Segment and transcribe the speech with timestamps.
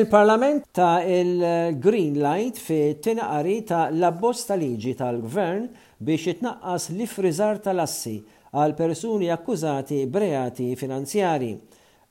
[0.00, 5.66] Il-Parlament ta' il-Green Light fi tinaqari ta' labbost ta' liġi tal-Gvern
[6.00, 8.14] biex itnaqqas li frizar tal-assi
[8.56, 11.50] għal persuni akkużati breati finanzjari.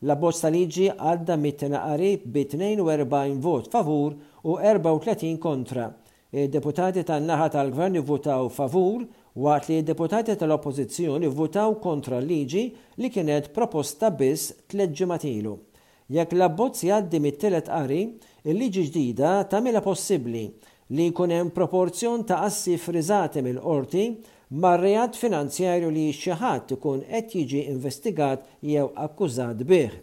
[0.05, 5.89] l ta' liġi għadda mit-tinaqari bi 42 vot favur u 34 kontra.
[6.29, 9.01] Il-deputati tan-naħa tal-Gvern votaw favur
[9.33, 12.63] waqt li deputati tal-oppozizjoni votaw kontra l-liġi
[13.01, 15.55] li kienet proposta biss tleġġimatilu.
[16.15, 17.97] Jekk l-abbozz jgħaddi mit-telet qari,
[18.49, 20.39] il-liġi ġdida tagħmilha possibbli
[20.97, 24.05] li jkun hemm proporzjon ta' assi friżati mill-qorti
[24.63, 29.99] mar-reat finanzjarju li xi ħadd ikun qed jiġi investigat jew akkużat bih.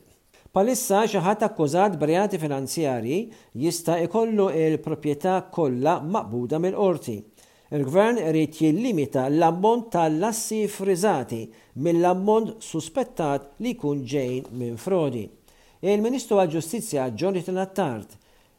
[0.54, 3.18] Palissa xi ħadd akkużat b'reati finanzjarji
[3.64, 7.16] jista' ikollu il-proprjetà kollha maqbuda mill-qorti.
[7.74, 11.48] Il-gvern rrit jillimita l-ammont tal-lassi frizzati
[11.82, 15.24] mill-ammont suspettat li jkun ġejn minn frodi.
[15.84, 18.14] Il-Ministru għal-Ġustizzja Jonathan Attard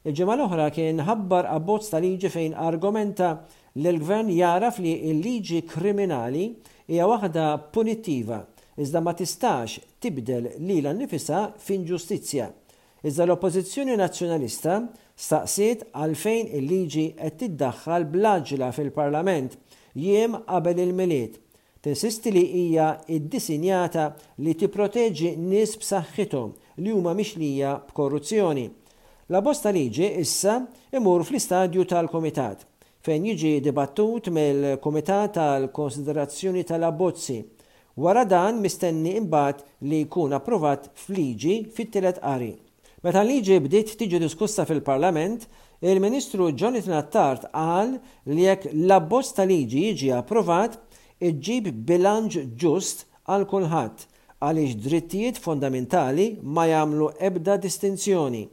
[0.07, 3.29] il-ġimgħa l-oħra kien ħabbar abbozz ta' liġi fejn argumenta
[3.79, 6.43] li l-gvern jaraf li l-liġi kriminali
[6.87, 8.43] hija waħda punittiva
[8.77, 12.51] iżda ma tistax tibdel li l-annifisa fin ġustizzja.
[13.07, 14.77] Iżda l-Oppożizzjoni Nazzjonalista
[15.17, 19.57] staqsiet għalfejn il-liġi qed tiddaħħal blaġla fil-Parlament
[19.97, 21.41] jiem qabel il-miliet
[21.79, 24.05] Tinsisti li hija iddisinjata
[24.41, 28.65] li tipproteġi nies b'saħħithom li huma mixlija b'korruzzjoni.
[29.29, 30.55] La bosta liġi issa
[30.97, 32.65] imur fl-istadju tal-Komitat
[33.05, 37.37] fejn jiġi dibattut mill-Komitat tal-Konsiderazzjoni tal-Abbozzi.
[37.97, 42.53] Wara dan mistenni imbagħad li jkun approvat fl-liġi fit-tielet qari.
[43.05, 45.45] Meta liġi bdiet tiġi diskussa fil-Parlament,
[45.85, 47.95] il-Ministru Jonathan Attart qal
[48.33, 50.79] li jekk l-abbozz ta' liġi jiġi approvat,
[51.17, 54.01] Iġib bilanġ ġust għal kulħadd
[54.45, 58.43] għaliex drittijiet fondamentali ma jagħmlu ebda distinzjoni.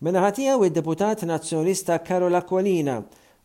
[0.00, 2.96] Minnaħatija u deputat Nazzjonista Karola Kolina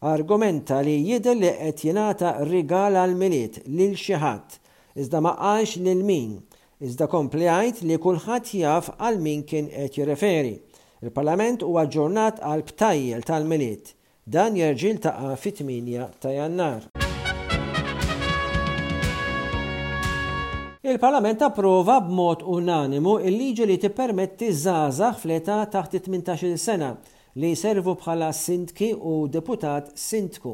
[0.07, 4.57] argumenta li jidher li qed jingħata rigal għal miliet lil xi ħadd
[5.03, 6.39] iżda ma qalx lil min,
[6.79, 10.55] iżda komplejajt li kulħadd jaf għal min kien qed jirreferi.
[11.03, 13.95] Il-Parlament huwa ġurnat għal btajjel tal-miliet.
[14.31, 16.91] Dan jerġil taqa' fit-8 ta' Jannar.
[20.91, 26.89] Il-Parlament approva b'mod unanimu il-liġi li tippermetti żgħażagħ fleta taħt 18 sena
[27.39, 30.53] li servu bħala sindki u deputat sindku.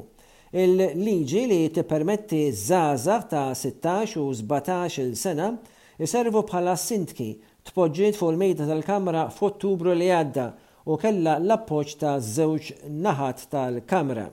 [0.54, 5.50] Il-liġi li tippermetti żgħażagħ ta' 16 u 17 sena
[5.98, 7.32] jiservu bħala sindki
[7.72, 10.46] tpoġġiet fuq il-mejda tal-Kamra f'Ottubru li għadda
[10.86, 12.70] u kella l-appoġġ ta' żewġ
[13.08, 14.30] naħat tal-Kamra.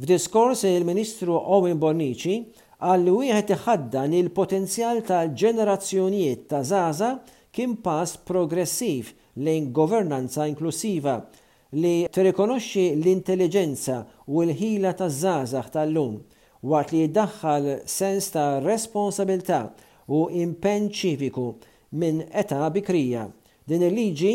[0.00, 2.40] F'diskors il-Ministru Owen Bornici
[2.84, 7.12] għalli wieħed iħaddan il-potenzjal ta' ġenerazzjonijiet ta' zaza
[7.56, 11.14] kien pass progressiv lejn governanza inklusiva
[11.80, 16.18] li tirrikonoxxi l-intelligenza u l-ħila ta' zazax tal-lum
[16.68, 19.70] waqt li jiddaħħal sens ta' responsabilità
[20.12, 21.46] u impenn ċiviku
[21.96, 23.24] minn età bikrija.
[23.66, 24.32] Din il-liġi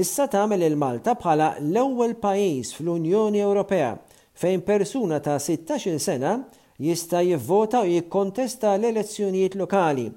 [0.00, 3.92] issa tagħmel il-Malta bħala l-ewwel pajjiż fl-Unjoni Ewropea
[4.40, 6.38] fejn persuna ta' 16 sena
[6.78, 10.10] jista' jivvota u jikkontesta l-elezzjonijiet lokali.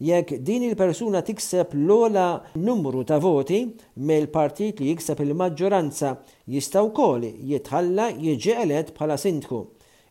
[0.00, 3.62] Jekk din il-persuna tikseb l-ola numru ta' voti
[3.96, 6.12] mill-partit li jikseb il-maġġoranza
[6.52, 9.62] jista' wkoll jitħalla jiġi elett bħala sindku.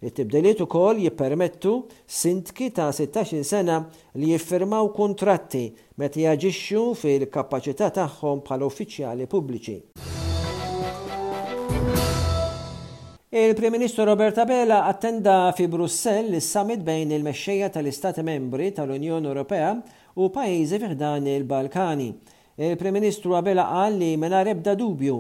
[0.06, 3.80] It-tibdeliet ukoll jippermettu sindki ta' 16 sena
[4.20, 5.68] li jiffirmaw kontratti
[5.98, 9.80] meta jaġixxu fil-kapaċità tagħhom bħala uffiċjali pubbliċi.
[13.38, 19.72] Il-Prim Ministru Roberta Bella attenda fi Brussell is-summit bejn il-mexxejja tal-Istati Membri tal-Unjoni Ewropea
[20.24, 22.08] u pajjiżi fiħdan il-Balkani.
[22.64, 25.18] Il-Prim Ministru Abela qal li mingħajr mela ebda dubju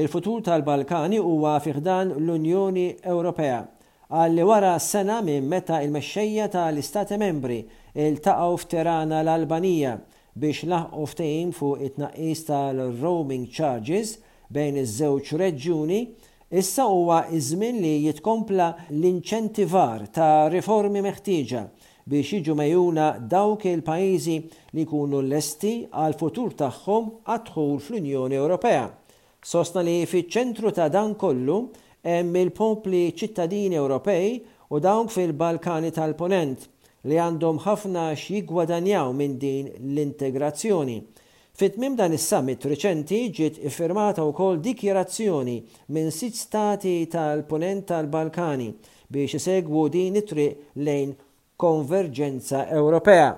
[0.00, 3.60] il-futur tal-Balkani huwa fiħdan l-Unjoni Ewropea.
[4.08, 7.58] Għalli wara wara sena minn meta il-mexxejja tal-Istati Membri
[7.92, 9.92] iltaqgħu f'Terana l-Albanija
[10.32, 14.14] biex laħqu ftehim fuq it-tnaqqis tal-roaming charges
[14.48, 16.00] bejn iż-żewġ reġjuni
[16.50, 21.60] Issa huwa iżmin żmien li jitkompla l-inċentivar ta' riformi meħtieġa
[22.08, 24.36] biex jiġu mejuna dawk il-pajjiżi
[24.72, 28.86] li jkunu lesti għal futur tagħhom għadħul fl-Unjoni Ewropea.
[29.44, 31.58] Sostna li fiċ-ċentru ta' dan kollu
[32.08, 34.32] hemm il-popli ċittadini Ewropej
[34.72, 36.64] u dawk fil-Balkani tal-Ponent
[37.12, 41.02] li għandhom ħafna x'jigwadanjaw minn din l-integrazzjoni
[41.58, 45.56] Fit-tmim dan is-summit riċenti ġiet iffirmata wkoll dikjerazzjoni
[45.96, 48.68] minn sitt stati tal-punent tal-Balkani
[49.10, 51.16] biex isegwu din it-triq lejn
[51.58, 53.32] konverġenza Ewropea.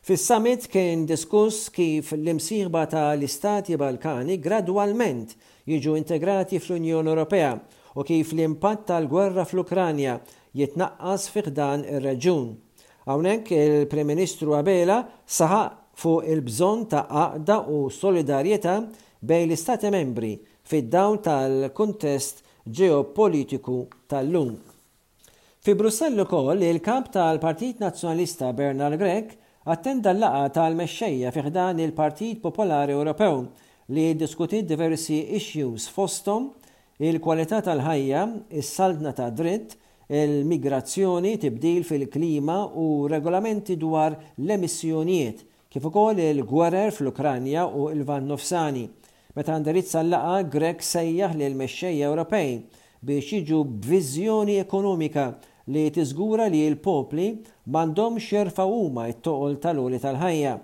[0.00, 5.34] Fis-summit kien diskuss kif l-imsieħba tal-Istati Balkani gradwalment
[5.68, 7.52] jiġu integrati fl-Unjoni Ewropea
[7.92, 10.16] u kif l-impatt tal-gwerra fl-Ukranja
[10.56, 12.48] jitnaqqas fiħdan ir-reġun.
[13.04, 18.76] Hawnhekk il-Prim Ministru Abela saħaq fuq il-bżon ta' għaqda u solidarjetà
[19.20, 20.34] bejn l-Istati membri
[20.70, 22.42] fid-dawn tal-kuntest
[22.78, 24.54] ġeopolitiku tal-lum.
[25.60, 29.34] Fi Brussellu ukoll il kamp tal-Partit Nazzjonalista Bernard Grek
[29.68, 33.44] attenda l-laqa tal-mexxejja fiħdan il-Partit Popolari Ewropew
[33.92, 36.48] li diskuti diversi issues fostom
[37.00, 38.24] il-kwalità tal-ħajja,
[38.60, 39.76] is-saltna ta' dritt,
[40.10, 48.88] il-migrazzjoni, tibdil fil-klima u regolamenti dwar l-emissjonijiet kif ukoll il-gwerer fl-Ukranja u il van Nofsani,
[49.36, 49.62] meta l
[50.10, 52.48] laqa Grek sejjaħ l mexxej Ewropej
[53.06, 55.28] biex jiġu b'viżjoni ekonomika
[55.70, 57.28] li tiżgura li l-popli
[57.70, 60.56] m'għandhom xerfa huma t-toqol tal-uli tal-ħajja.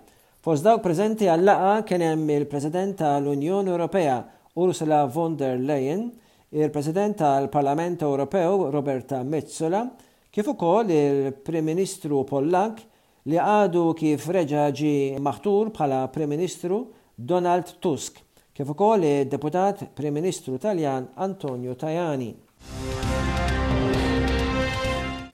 [0.42, 4.18] Fost dawk preżenti għall-laqa kien hemm il-President tal-Unjoni Ewropea
[4.58, 6.10] Ursula von der Leyen,
[6.50, 9.86] il-President tal-Parlament Ewropew Roberta Metzola,
[10.34, 12.82] kif ukoll il-Prim Ministru Pollak
[13.26, 16.76] li għadu kif reġa ġi maħtur bħala Prem-Ministru
[17.18, 18.20] Donald Tusk,
[18.54, 22.28] kif ukoll deputat Prem-Ministru Taljan Antonio Tajani.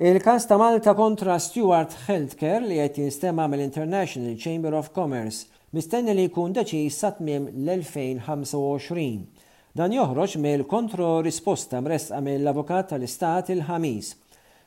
[0.03, 5.45] Il-kas ta' Malta kontra Stewart Healthcare li qed jinstema' mill-International Chamber of Commerce
[5.77, 9.45] mistenni li jkun deċiż sa tmiem l-2025.
[9.77, 14.11] Dan joħroġ mill kontro risposta mresqa mill-Avukat tal-Istat il-ħamis,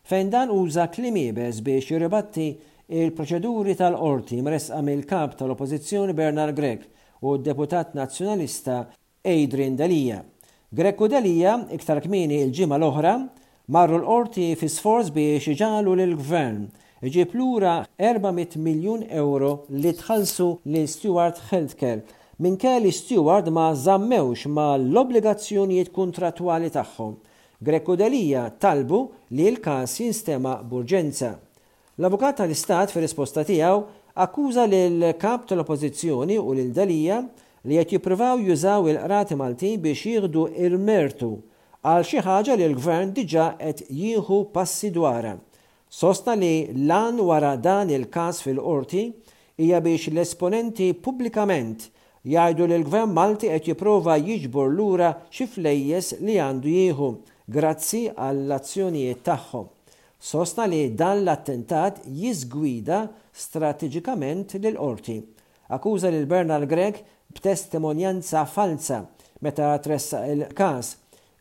[0.10, 2.50] fejn dan uża klimibes biex jirribatti
[2.94, 6.84] il-proċeduri tal-qorti mresqa mill-kap tal-oppożizzjoni Bernard Gregg
[7.26, 8.84] u d-deputat nazzjonalista
[9.26, 10.20] Adrian Dalija.
[10.70, 13.14] Gregg u Dalija iktar kmini il-ġimgħa l-oħra
[13.74, 16.68] marru l-qorti fi sforz biex iġalu lill-gvern
[17.10, 22.06] ġib lura 400 miljun euro li tħallsu l Stewart Healthcare
[22.38, 27.18] minn kelli Stewart ma zammewx ma l-obbligazzjonijiet kontratwali tagħhom.
[27.66, 31.34] Greku Dalija talbu li l-kas jinstema burġenza.
[31.96, 33.76] L-avukat tal-Istat fi risposta tiegħu
[34.24, 37.22] akkuża lil kap tal-Oppożizzjoni u lil Dalija
[37.64, 41.30] li qed jippruvaw jużaw il-qrati Maltin biex jieħdu il-mertu
[41.88, 45.30] għal xi ħaġa li l-gvern diġà qed jieħu passi dwar.
[46.02, 46.52] Sosta li
[46.90, 49.06] lan wara dan il-każ fil-qorti
[49.64, 51.88] hija biex l-esponenti pubblikament
[52.28, 57.10] jgħidu li l-gvern Malti qed jipprova jiġbor lura xi flejjes li għandu jieħu
[57.56, 59.72] grazzi għall-azzjonijiet tagħhom.
[60.26, 63.02] Sosta li dan l-attentat jizgwida
[63.44, 65.20] strateġikament l qorti
[65.76, 66.98] Akkuża lil Bernal Gregg
[67.36, 69.04] b'testimonjanza falsa
[69.46, 70.88] meta tressa il-kas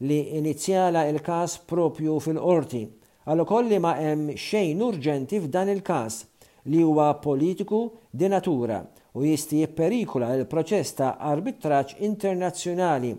[0.09, 2.83] li inizjala il-kas propju fil-qorti.
[3.25, 6.15] Għallu kolli ma' hemm xejn urġenti f'dan il-kas
[6.69, 8.83] li huwa politiku di natura
[9.17, 13.15] u jisti jipperikula il-proċess ta' arbitraċ internazzjonali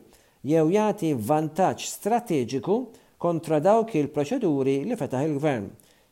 [0.46, 2.78] jew jagħti vantaġġ strateġiku
[3.24, 5.68] kontra dawk il-proċeduri li fetaħ il-gvern.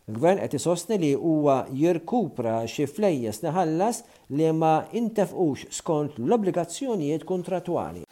[0.09, 4.03] Il-gvern qed isostni li huwa jirkupra xi flejjes neħallas
[4.37, 8.07] li ma intefqux skont l-obbligazzjonijiet kontratwali.